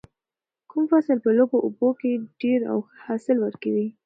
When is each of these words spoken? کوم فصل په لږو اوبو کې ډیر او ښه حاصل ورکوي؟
کوم 0.69 0.83
فصل 0.91 1.17
په 1.23 1.29
لږو 1.37 1.57
اوبو 1.65 1.89
کې 1.99 2.11
ډیر 2.41 2.59
او 2.71 2.77
ښه 2.87 2.95
حاصل 3.05 3.37
ورکوي؟ 3.41 3.87